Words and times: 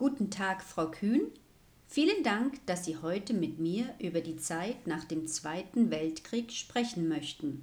Guten 0.00 0.30
Tag, 0.30 0.62
Frau 0.62 0.90
Kühn. 0.90 1.30
Vielen 1.86 2.22
Dank, 2.22 2.64
dass 2.64 2.86
Sie 2.86 2.96
heute 2.96 3.34
mit 3.34 3.58
mir 3.58 3.94
über 3.98 4.22
die 4.22 4.38
Zeit 4.38 4.86
nach 4.86 5.04
dem 5.04 5.26
Zweiten 5.26 5.90
Weltkrieg 5.90 6.52
sprechen 6.52 7.06
möchten. 7.06 7.62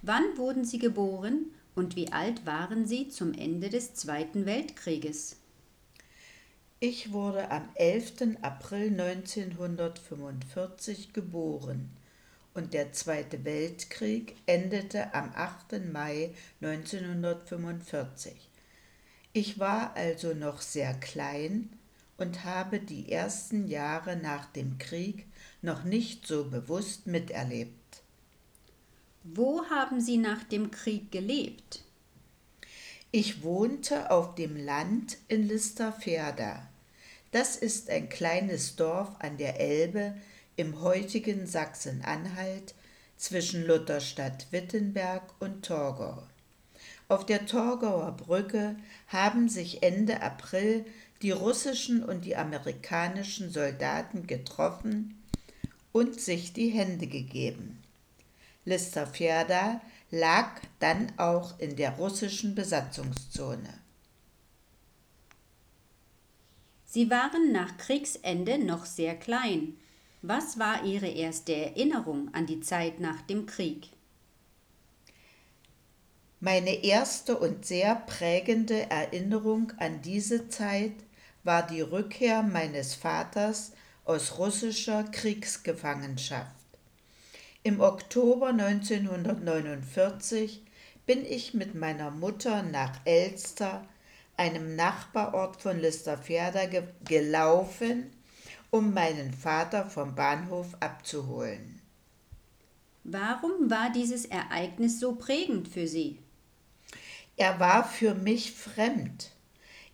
Wann 0.00 0.38
wurden 0.38 0.64
Sie 0.64 0.78
geboren 0.78 1.50
und 1.74 1.96
wie 1.96 2.10
alt 2.10 2.46
waren 2.46 2.86
Sie 2.86 3.10
zum 3.10 3.34
Ende 3.34 3.68
des 3.68 3.92
Zweiten 3.92 4.46
Weltkrieges? 4.46 5.36
Ich 6.80 7.12
wurde 7.12 7.50
am 7.50 7.68
11. 7.74 8.38
April 8.40 8.98
1945 8.98 11.12
geboren 11.12 11.90
und 12.54 12.72
der 12.72 12.94
Zweite 12.94 13.44
Weltkrieg 13.44 14.34
endete 14.46 15.12
am 15.12 15.30
8. 15.34 15.92
Mai 15.92 16.32
1945. 16.62 18.32
Ich 19.36 19.58
war 19.58 19.96
also 19.96 20.32
noch 20.32 20.60
sehr 20.60 20.94
klein 20.94 21.68
und 22.18 22.44
habe 22.44 22.78
die 22.78 23.10
ersten 23.10 23.66
Jahre 23.66 24.14
nach 24.14 24.46
dem 24.46 24.78
Krieg 24.78 25.26
noch 25.60 25.82
nicht 25.82 26.24
so 26.24 26.44
bewusst 26.44 27.08
miterlebt. 27.08 28.02
Wo 29.24 29.64
haben 29.64 30.00
Sie 30.00 30.18
nach 30.18 30.44
dem 30.44 30.70
Krieg 30.70 31.10
gelebt? 31.10 31.82
Ich 33.10 33.42
wohnte 33.42 34.12
auf 34.12 34.36
dem 34.36 34.56
Land 34.56 35.16
in 35.26 35.48
Listerferda. 35.48 36.68
Das 37.32 37.56
ist 37.56 37.90
ein 37.90 38.08
kleines 38.08 38.76
Dorf 38.76 39.10
an 39.18 39.36
der 39.36 39.58
Elbe 39.58 40.14
im 40.54 40.80
heutigen 40.80 41.48
Sachsen-Anhalt 41.48 42.76
zwischen 43.16 43.66
Lutherstadt 43.66 44.46
Wittenberg 44.52 45.24
und 45.40 45.64
Torgau. 45.64 46.22
Auf 47.08 47.26
der 47.26 47.46
Torgauer 47.46 48.12
Brücke 48.12 48.76
haben 49.08 49.48
sich 49.48 49.82
Ende 49.82 50.22
April 50.22 50.86
die 51.22 51.32
russischen 51.32 52.02
und 52.02 52.24
die 52.24 52.36
amerikanischen 52.36 53.50
Soldaten 53.50 54.26
getroffen 54.26 55.22
und 55.92 56.20
sich 56.20 56.52
die 56.52 56.68
Hände 56.68 57.06
gegeben. 57.06 57.82
Listerferda 58.64 59.80
lag 60.10 60.60
dann 60.80 61.12
auch 61.18 61.58
in 61.58 61.76
der 61.76 61.92
russischen 61.92 62.54
Besatzungszone. 62.54 63.74
Sie 66.86 67.10
waren 67.10 67.52
nach 67.52 67.76
Kriegsende 67.76 68.58
noch 68.58 68.86
sehr 68.86 69.16
klein. 69.16 69.74
Was 70.22 70.58
war 70.58 70.84
Ihre 70.84 71.08
erste 71.08 71.54
Erinnerung 71.54 72.32
an 72.32 72.46
die 72.46 72.60
Zeit 72.60 73.00
nach 73.00 73.20
dem 73.22 73.46
Krieg? 73.46 73.93
Meine 76.44 76.84
erste 76.84 77.38
und 77.38 77.64
sehr 77.64 77.94
prägende 77.94 78.90
Erinnerung 78.90 79.72
an 79.78 80.02
diese 80.02 80.50
Zeit 80.50 80.92
war 81.42 81.66
die 81.66 81.80
Rückkehr 81.80 82.42
meines 82.42 82.94
Vaters 82.94 83.72
aus 84.04 84.36
russischer 84.36 85.04
Kriegsgefangenschaft. 85.04 86.54
Im 87.62 87.80
Oktober 87.80 88.48
1949 88.48 90.62
bin 91.06 91.24
ich 91.24 91.54
mit 91.54 91.74
meiner 91.74 92.10
Mutter 92.10 92.62
nach 92.62 92.92
Elster, 93.06 93.88
einem 94.36 94.76
Nachbarort 94.76 95.62
von 95.62 95.80
Listerferda, 95.80 96.66
ge 96.66 96.82
gelaufen 97.06 98.12
um 98.70 98.92
meinen 98.92 99.32
Vater 99.32 99.86
vom 99.86 100.14
Bahnhof 100.14 100.76
abzuholen. 100.80 101.80
Warum 103.02 103.70
war 103.70 103.90
dieses 103.90 104.26
Ereignis 104.26 105.00
so 105.00 105.14
prägend 105.14 105.68
für 105.68 105.86
Sie? 105.86 106.18
Er 107.36 107.58
war 107.58 107.84
für 107.84 108.14
mich 108.14 108.52
fremd. 108.52 109.30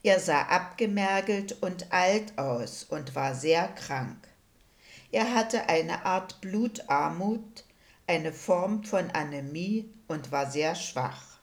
Er 0.02 0.20
sah 0.20 0.42
abgemergelt 0.42 1.62
und 1.62 1.92
alt 1.92 2.38
aus 2.38 2.84
und 2.84 3.14
war 3.14 3.34
sehr 3.34 3.68
krank. 3.68 4.28
Er 5.12 5.34
hatte 5.34 5.68
eine 5.68 6.04
Art 6.04 6.40
Blutarmut, 6.40 7.64
eine 8.06 8.32
Form 8.32 8.84
von 8.84 9.10
Anämie 9.10 9.90
und 10.06 10.32
war 10.32 10.50
sehr 10.50 10.74
schwach. 10.74 11.38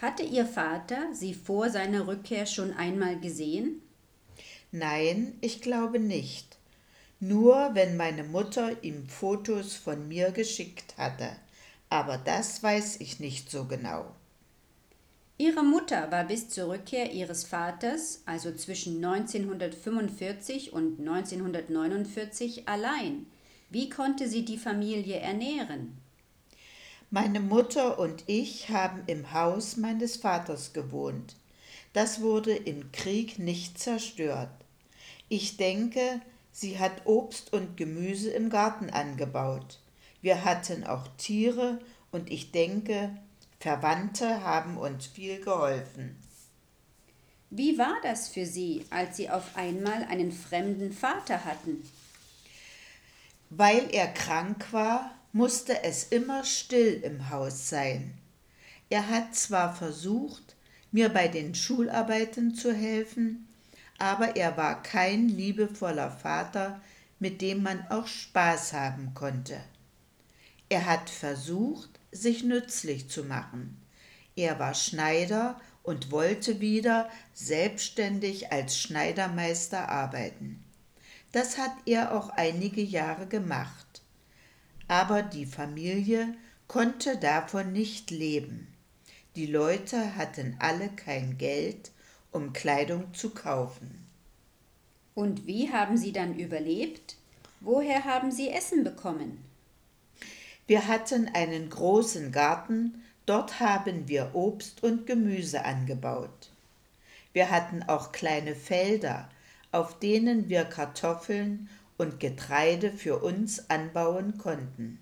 Hatte 0.00 0.24
Ihr 0.24 0.46
Vater 0.46 1.08
Sie 1.12 1.32
vor 1.32 1.70
seiner 1.70 2.08
Rückkehr 2.08 2.46
schon 2.46 2.72
einmal 2.72 3.20
gesehen? 3.20 3.82
Nein, 4.72 5.38
ich 5.40 5.62
glaube 5.62 6.00
nicht. 6.00 6.58
Nur 7.20 7.70
wenn 7.74 7.96
meine 7.96 8.24
Mutter 8.24 8.82
ihm 8.82 9.08
Fotos 9.08 9.76
von 9.76 10.08
mir 10.08 10.32
geschickt 10.32 10.94
hatte. 10.98 11.30
Aber 11.88 12.18
das 12.18 12.62
weiß 12.62 12.96
ich 13.00 13.20
nicht 13.20 13.50
so 13.50 13.66
genau. 13.66 14.12
Ihre 15.38 15.64
Mutter 15.64 16.10
war 16.10 16.24
bis 16.24 16.48
zur 16.48 16.68
Rückkehr 16.68 17.12
ihres 17.12 17.44
Vaters, 17.44 18.22
also 18.26 18.52
zwischen 18.54 19.04
1945 19.04 20.72
und 20.72 21.00
1949, 21.00 22.68
allein. 22.68 23.26
Wie 23.70 23.88
konnte 23.88 24.28
sie 24.28 24.44
die 24.44 24.58
Familie 24.58 25.16
ernähren? 25.16 25.96
Meine 27.10 27.40
Mutter 27.40 27.98
und 27.98 28.24
ich 28.26 28.68
haben 28.70 29.02
im 29.06 29.32
Haus 29.32 29.76
meines 29.76 30.16
Vaters 30.16 30.72
gewohnt. 30.72 31.36
Das 31.92 32.20
wurde 32.20 32.54
im 32.54 32.90
Krieg 32.92 33.38
nicht 33.38 33.78
zerstört. 33.78 34.50
Ich 35.28 35.56
denke, 35.56 36.20
sie 36.52 36.78
hat 36.78 37.06
Obst 37.06 37.52
und 37.52 37.76
Gemüse 37.76 38.30
im 38.30 38.48
Garten 38.48 38.90
angebaut. 38.90 39.80
Wir 40.20 40.44
hatten 40.44 40.84
auch 40.84 41.08
Tiere 41.18 41.80
und 42.12 42.30
ich 42.30 42.52
denke, 42.52 43.16
Verwandte 43.62 44.42
haben 44.42 44.76
uns 44.76 45.06
viel 45.06 45.40
geholfen. 45.40 46.16
Wie 47.48 47.78
war 47.78 47.94
das 48.02 48.26
für 48.26 48.44
Sie, 48.44 48.84
als 48.90 49.16
Sie 49.16 49.30
auf 49.30 49.54
einmal 49.54 50.02
einen 50.10 50.32
fremden 50.32 50.92
Vater 50.92 51.44
hatten? 51.44 51.88
Weil 53.50 53.88
er 53.94 54.08
krank 54.08 54.72
war, 54.72 55.12
musste 55.32 55.84
es 55.84 56.02
immer 56.02 56.42
still 56.42 57.02
im 57.04 57.30
Haus 57.30 57.68
sein. 57.68 58.14
Er 58.90 59.08
hat 59.08 59.36
zwar 59.36 59.72
versucht, 59.76 60.56
mir 60.90 61.08
bei 61.08 61.28
den 61.28 61.54
Schularbeiten 61.54 62.56
zu 62.56 62.74
helfen, 62.74 63.46
aber 63.96 64.34
er 64.34 64.56
war 64.56 64.82
kein 64.82 65.28
liebevoller 65.28 66.10
Vater, 66.10 66.80
mit 67.20 67.40
dem 67.40 67.62
man 67.62 67.86
auch 67.90 68.08
Spaß 68.08 68.72
haben 68.72 69.14
konnte. 69.14 69.60
Er 70.68 70.84
hat 70.86 71.08
versucht, 71.08 72.00
sich 72.12 72.44
nützlich 72.44 73.08
zu 73.08 73.24
machen. 73.24 73.82
Er 74.36 74.58
war 74.58 74.74
Schneider 74.74 75.60
und 75.82 76.12
wollte 76.12 76.60
wieder 76.60 77.10
selbstständig 77.34 78.52
als 78.52 78.78
Schneidermeister 78.78 79.88
arbeiten. 79.88 80.62
Das 81.32 81.58
hat 81.58 81.72
er 81.86 82.14
auch 82.14 82.28
einige 82.28 82.82
Jahre 82.82 83.26
gemacht. 83.26 84.02
Aber 84.86 85.22
die 85.22 85.46
Familie 85.46 86.34
konnte 86.68 87.16
davon 87.16 87.72
nicht 87.72 88.10
leben. 88.10 88.68
Die 89.34 89.46
Leute 89.46 90.16
hatten 90.16 90.56
alle 90.58 90.90
kein 90.90 91.38
Geld 91.38 91.90
um 92.32 92.52
Kleidung 92.52 93.12
zu 93.14 93.30
kaufen. 93.30 94.06
Und 95.14 95.46
wie 95.46 95.70
haben 95.70 95.96
Sie 95.96 96.12
dann 96.12 96.34
überlebt? 96.38 97.16
Woher 97.60 98.04
haben 98.04 98.32
Sie 98.32 98.48
Essen 98.48 98.82
bekommen? 98.82 99.44
Wir 100.72 100.88
hatten 100.88 101.28
einen 101.34 101.68
großen 101.68 102.32
Garten, 102.32 103.02
dort 103.26 103.60
haben 103.60 104.08
wir 104.08 104.34
Obst 104.34 104.82
und 104.82 105.06
Gemüse 105.06 105.66
angebaut. 105.66 106.50
Wir 107.34 107.50
hatten 107.50 107.82
auch 107.82 108.10
kleine 108.10 108.54
Felder, 108.54 109.28
auf 109.70 109.98
denen 109.98 110.48
wir 110.48 110.64
Kartoffeln 110.64 111.68
und 111.98 112.20
Getreide 112.20 112.90
für 112.90 113.18
uns 113.18 113.68
anbauen 113.68 114.38
konnten. 114.38 114.98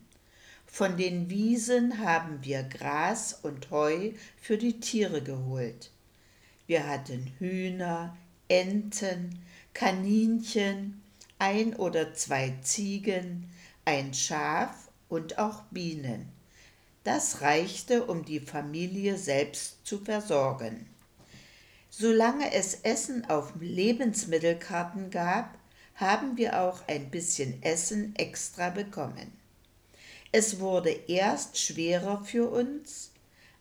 Von 0.66 0.96
den 0.96 1.30
Wiesen 1.30 2.04
haben 2.04 2.40
wir 2.42 2.64
Gras 2.64 3.38
und 3.40 3.70
Heu 3.70 4.10
für 4.42 4.58
die 4.58 4.80
Tiere 4.80 5.22
geholt. 5.22 5.92
Wir 6.66 6.88
hatten 6.88 7.32
Hühner, 7.38 8.16
Enten, 8.48 9.38
Kaninchen, 9.72 11.00
ein 11.38 11.76
oder 11.76 12.12
zwei 12.12 12.58
Ziegen, 12.60 13.48
ein 13.84 14.12
Schaf 14.14 14.89
und 15.10 15.38
auch 15.38 15.64
Bienen. 15.70 16.32
Das 17.04 17.42
reichte, 17.42 18.06
um 18.06 18.24
die 18.24 18.40
Familie 18.40 19.18
selbst 19.18 19.86
zu 19.86 19.98
versorgen. 19.98 20.86
Solange 21.90 22.54
es 22.54 22.74
Essen 22.82 23.28
auf 23.28 23.52
Lebensmittelkarten 23.60 25.10
gab, 25.10 25.58
haben 25.96 26.38
wir 26.38 26.60
auch 26.60 26.86
ein 26.88 27.10
bisschen 27.10 27.62
Essen 27.62 28.14
extra 28.16 28.70
bekommen. 28.70 29.32
Es 30.32 30.60
wurde 30.60 30.90
erst 30.90 31.58
schwerer 31.58 32.24
für 32.24 32.48
uns, 32.48 33.10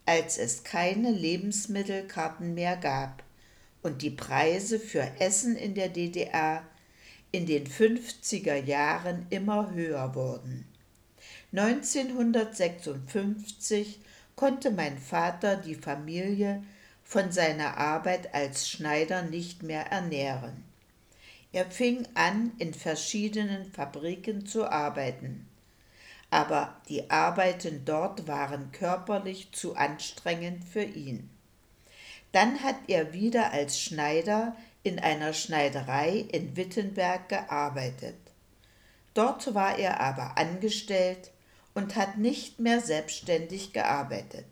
als 0.05 0.37
es 0.37 0.63
keine 0.63 1.11
Lebensmittelkarten 1.11 2.53
mehr 2.53 2.77
gab 2.77 3.23
und 3.81 4.03
die 4.03 4.11
Preise 4.11 4.79
für 4.79 5.19
Essen 5.19 5.55
in 5.55 5.73
der 5.73 5.89
DDR 5.89 6.63
in 7.31 7.45
den 7.45 7.65
50er 7.67 8.63
Jahren 8.63 9.25
immer 9.29 9.71
höher 9.71 10.13
wurden. 10.13 10.68
1956 11.51 13.99
konnte 14.35 14.69
mein 14.69 14.99
Vater 14.99 15.57
die 15.57 15.75
Familie 15.75 16.63
von 17.03 17.31
seiner 17.31 17.77
Arbeit 17.77 18.35
als 18.35 18.69
Schneider 18.69 19.23
nicht 19.23 19.63
mehr 19.63 19.87
ernähren. 19.87 20.63
Er 21.51 21.65
fing 21.65 22.07
an, 22.13 22.51
in 22.59 22.75
verschiedenen 22.75 23.71
Fabriken 23.71 24.45
zu 24.45 24.69
arbeiten. 24.69 25.47
Aber 26.29 26.79
die 26.87 27.09
Arbeiten 27.09 27.83
dort 27.83 28.27
waren 28.27 28.71
körperlich 28.71 29.51
zu 29.51 29.75
anstrengend 29.75 30.63
für 30.63 30.83
ihn. 30.83 31.31
Dann 32.31 32.61
hat 32.61 32.75
er 32.87 33.13
wieder 33.13 33.51
als 33.51 33.81
Schneider 33.81 34.55
in 34.83 34.99
einer 34.99 35.33
Schneiderei 35.33 36.27
in 36.31 36.55
Wittenberg 36.55 37.27
gearbeitet. 37.27 38.17
Dort 39.15 39.55
war 39.55 39.79
er 39.79 39.99
aber 39.99 40.37
angestellt 40.37 41.31
und 41.79 41.95
hat 41.95 42.17
nicht 42.17 42.59
mehr 42.59 42.81
selbstständig 42.81 43.71
gearbeitet. 43.71 44.45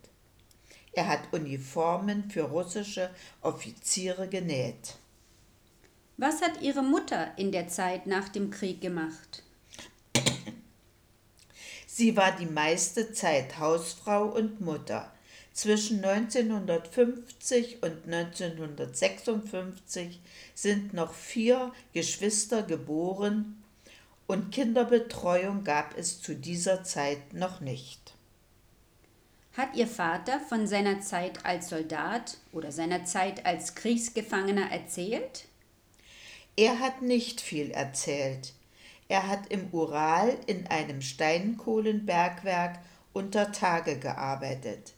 Er 0.94 1.10
hat 1.10 1.34
Uniformen 1.34 2.32
für 2.32 2.44
russische 2.44 3.10
Offiziere 3.42 4.30
genäht. 4.30 4.96
Was 6.16 6.42
hat 6.42 6.62
Ihre 6.62 6.84
Mutter 6.84 7.38
in 7.38 7.52
der 7.52 7.68
Zeit 7.68 8.08
nach 8.08 8.30
dem 8.30 8.50
Krieg 8.50 8.80
gemacht? 8.80 9.44
Sie 11.86 12.16
war 12.16 12.34
die 12.38 12.46
meiste 12.46 13.12
Zeit 13.12 13.60
Hausfrau 13.60 14.28
und 14.28 14.62
Mutter. 14.62 15.12
Zwischen 15.52 16.06
1950 16.06 17.84
und 17.84 18.06
1956 18.06 20.22
sind 20.56 20.94
noch 20.94 21.14
vier 21.14 21.74
Geschwister 21.92 22.64
geboren 22.64 23.62
und 24.28 24.52
Kinderbetreuung 24.52 25.64
gab 25.64 25.98
es 25.98 26.22
zu 26.22 26.36
dieser 26.36 26.84
Zeit 26.84 27.34
noch 27.34 27.62
nicht. 27.62 28.14
Hat 29.56 29.76
Ihr 29.76 29.88
Vater 29.88 30.40
von 30.40 30.68
seiner 30.68 31.02
Zeit 31.02 31.44
als 31.46 31.70
Soldat 31.70 32.38
oder 32.52 32.72
seiner 32.72 33.06
Zeit 33.06 33.46
als 33.46 33.74
Kriegsgefangener 33.74 34.72
erzählt? 34.72 35.46
Er 36.56 36.80
hat 36.80 37.02
nicht 37.02 37.42
viel 37.42 37.72
erzählt. 37.72 38.54
Er 39.08 39.28
hat 39.28 39.48
im 39.50 39.70
Ural 39.72 40.38
in 40.46 40.68
einem 40.68 41.02
Steinkohlenbergwerk 41.02 42.80
unter 43.14 43.52
Tage 43.52 43.98
gearbeitet. 43.98 44.94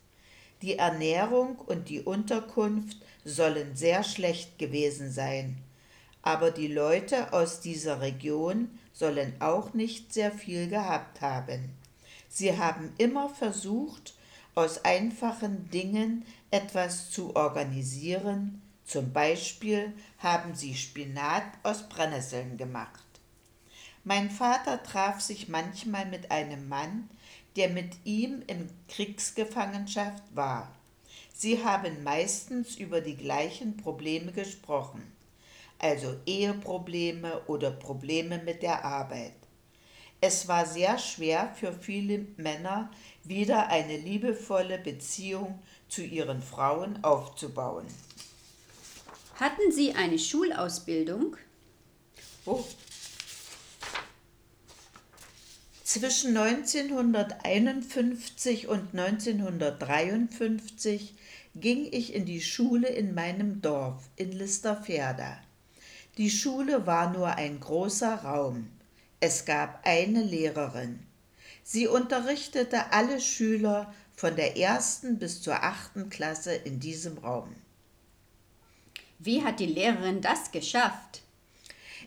Die 0.62 0.78
Ernährung 0.78 1.56
und 1.58 1.88
die 1.88 2.02
Unterkunft 2.02 2.98
sollen 3.24 3.76
sehr 3.76 4.04
schlecht 4.04 4.60
gewesen 4.60 5.10
sein, 5.12 5.58
aber 6.22 6.52
die 6.52 6.68
Leute 6.68 7.32
aus 7.32 7.62
dieser 7.62 8.02
Region 8.02 8.78
sollen 9.00 9.34
auch 9.40 9.74
nicht 9.74 10.14
sehr 10.14 10.32
viel 10.32 10.68
gehabt 10.68 11.22
haben. 11.22 11.70
Sie 12.28 12.58
haben 12.58 12.94
immer 12.98 13.30
versucht, 13.30 14.14
aus 14.56 14.84
einfachen 14.84 15.70
Dingen 15.70 16.26
etwas 16.52 17.10
zu 17.10 17.34
organisieren, 17.36 18.62
zum 18.84 19.14
Beispiel 19.14 19.94
haben 20.18 20.54
sie 20.54 20.76
Spinat 20.76 21.44
aus 21.64 21.88
Brennnesseln 21.88 22.58
gemacht. 22.58 23.06
Mein 24.04 24.30
Vater 24.30 24.84
traf 24.84 25.22
sich 25.22 25.48
manchmal 25.48 26.06
mit 26.06 26.30
einem 26.30 26.68
Mann, 26.68 27.10
der 27.56 27.70
mit 27.70 27.94
ihm 28.04 28.44
in 28.48 28.70
Kriegsgefangenschaft 28.90 30.24
war. 30.34 30.74
Sie 31.34 31.64
haben 31.64 32.04
meistens 32.04 32.76
über 32.76 33.00
die 33.00 33.16
gleichen 33.16 33.78
Probleme 33.78 34.34
gesprochen, 34.34 35.04
also 35.80 36.18
Eheprobleme 36.26 37.42
oder 37.48 37.72
Probleme 37.72 38.42
mit 38.44 38.62
der 38.62 38.84
Arbeit. 38.84 39.40
Es 40.22 40.50
war 40.50 40.66
sehr 40.66 40.98
schwer 40.98 41.56
für 41.58 41.72
viele 41.72 42.26
Männer, 42.36 42.92
wieder 43.24 43.70
eine 43.70 43.96
liebevolle 43.98 44.78
Beziehung 44.78 45.64
zu 45.88 46.02
ihren 46.02 46.42
Frauen 46.42 47.02
aufzubauen. 47.04 47.86
Hatten 49.36 49.72
Sie 49.72 49.94
eine 49.94 50.20
Schulausbildung? 50.20 51.38
Oh. 52.46 52.66
Zwischen 55.86 56.36
1951 56.36 58.68
und 58.68 58.94
1953 58.94 61.16
ging 61.56 61.88
ich 61.92 62.14
in 62.14 62.26
die 62.26 62.42
Schule 62.42 62.90
in 62.90 63.16
meinem 63.16 63.62
Dorf 63.62 64.10
in 64.18 64.34
Listerferda. 64.34 65.40
Die 66.20 66.30
Schule 66.30 66.86
war 66.86 67.14
nur 67.14 67.36
ein 67.36 67.62
großer 67.62 68.14
Raum. 68.14 68.68
Es 69.22 69.46
gab 69.46 69.88
eine 69.88 70.22
Lehrerin. 70.22 71.00
Sie 71.64 71.88
unterrichtete 71.88 72.92
alle 72.92 73.22
Schüler 73.22 73.94
von 74.18 74.36
der 74.36 74.58
ersten 74.58 75.18
bis 75.18 75.42
zur 75.42 75.64
achten 75.64 76.10
Klasse 76.10 76.54
in 76.54 76.82
diesem 76.82 77.20
Raum. 77.20 77.56
Wie 79.20 79.46
hat 79.46 79.62
die 79.62 79.66
Lehrerin 79.66 80.20
das 80.20 80.52
geschafft? 80.52 81.22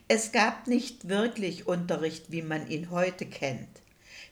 Es 0.08 0.30
gab 0.30 0.66
nicht 0.66 1.08
wirklich 1.08 1.66
Unterricht, 1.66 2.30
wie 2.30 2.42
man 2.42 2.68
ihn 2.68 2.90
heute 2.90 3.24
kennt. 3.24 3.80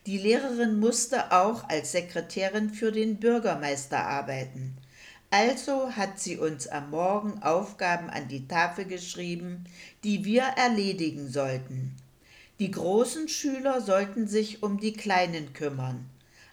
Die 0.04 0.18
Lehrerin 0.18 0.78
musste 0.78 1.32
auch 1.32 1.66
als 1.70 1.92
Sekretärin 1.92 2.68
für 2.68 2.92
den 2.92 3.16
Bürgermeister 3.16 4.04
arbeiten. 4.04 4.76
Also 5.32 5.94
hat 5.94 6.18
sie 6.18 6.38
uns 6.38 6.66
am 6.66 6.90
Morgen 6.90 7.40
Aufgaben 7.44 8.10
an 8.10 8.26
die 8.26 8.48
Tafel 8.48 8.84
geschrieben, 8.84 9.64
die 10.02 10.24
wir 10.24 10.42
erledigen 10.42 11.28
sollten. 11.28 11.94
Die 12.58 12.72
großen 12.72 13.28
Schüler 13.28 13.80
sollten 13.80 14.26
sich 14.26 14.64
um 14.64 14.80
die 14.80 14.92
Kleinen 14.92 15.52
kümmern. 15.52 16.10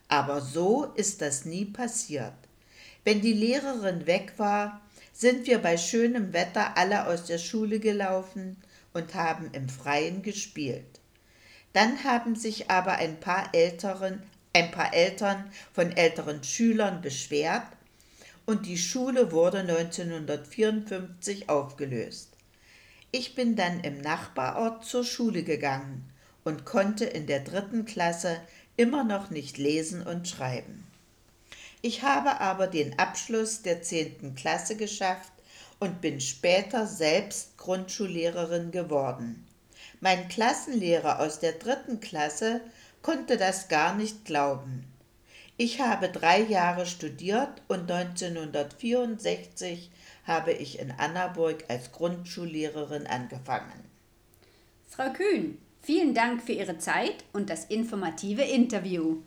Aber 0.09 0.41
so 0.41 0.85
ist 0.95 1.21
das 1.21 1.43
nie 1.43 1.65
passiert. 1.65 2.35
Wenn 3.03 3.21
die 3.21 3.33
Lehrerin 3.33 4.05
weg 4.05 4.33
war, 4.37 4.81
sind 5.11 5.47
wir 5.47 5.57
bei 5.57 5.77
schönem 5.77 6.31
Wetter 6.31 6.77
alle 6.77 7.07
aus 7.07 7.25
der 7.25 7.39
Schule 7.39 7.79
gelaufen 7.79 8.57
und 8.93 9.15
haben 9.15 9.49
im 9.53 9.69
Freien 9.69 10.21
gespielt. 10.21 10.99
Dann 11.73 12.03
haben 12.03 12.35
sich 12.35 12.69
aber 12.69 12.93
ein 12.93 13.19
paar 13.19 13.49
Älteren, 13.53 14.21
ein 14.53 14.69
paar 14.69 14.93
Eltern 14.93 15.51
von 15.73 15.91
älteren 15.91 16.43
Schülern 16.43 17.01
beschwert 17.01 17.76
und 18.47 18.65
die 18.65 18.77
Schule 18.77 19.31
wurde 19.31 19.59
1954 19.59 21.49
aufgelöst. 21.49 22.29
Ich 23.11 23.35
bin 23.35 23.55
dann 23.55 23.81
im 23.81 23.99
Nachbarort 24.01 24.85
zur 24.85 25.03
Schule 25.03 25.43
gegangen 25.43 26.09
und 26.43 26.65
konnte 26.65 27.05
in 27.05 27.27
der 27.27 27.41
dritten 27.41 27.85
Klasse 27.85 28.39
immer 28.77 29.03
noch 29.03 29.29
nicht 29.29 29.57
lesen 29.57 30.01
und 30.01 30.29
schreiben. 30.29 30.87
Ich 31.81 32.03
habe 32.03 32.39
aber 32.39 32.67
den 32.67 32.97
Abschluss 32.97 33.63
der 33.63 33.81
10. 33.81 34.35
Klasse 34.35 34.77
geschafft 34.77 35.33
und 35.79 35.99
bin 35.99 36.21
später 36.21 36.87
selbst 36.87 37.57
Grundschullehrerin 37.57 38.71
geworden. 38.71 39.45
Mein 39.99 40.29
Klassenlehrer 40.29 41.19
aus 41.19 41.39
der 41.39 41.51
dritten 41.53 41.99
Klasse 41.99 42.61
konnte 43.01 43.35
das 43.35 43.67
gar 43.67 43.93
nicht 43.93 44.23
glauben. 44.23 44.85
Ich 45.59 45.81
habe 45.81 46.09
drei 46.09 46.39
Jahre 46.41 46.85
studiert 46.85 47.63
und 47.67 47.91
1964 47.91 49.89
habe 50.25 50.51
ich 50.51 50.77
in 50.77 50.91
Annaburg 50.91 51.65
als 51.67 51.91
Grundschullehrerin 51.91 53.07
angefangen. 53.07 53.83
Frau 54.85 55.11
Kühn, 55.11 55.57
vielen 55.81 56.13
Dank 56.13 56.43
für 56.43 56.51
Ihre 56.51 56.77
Zeit 56.77 57.23
und 57.33 57.49
das 57.49 57.65
informative 57.65 58.43
Interview. 58.43 59.23